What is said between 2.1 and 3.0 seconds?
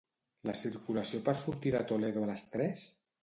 a les tres?